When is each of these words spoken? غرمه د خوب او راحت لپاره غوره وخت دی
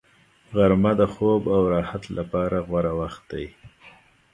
غرمه 0.55 0.91
د 0.99 1.01
خوب 1.13 1.41
او 1.55 1.61
راحت 1.73 2.03
لپاره 2.17 2.57
غوره 2.67 2.93
وخت 2.99 3.23
دی 3.31 3.45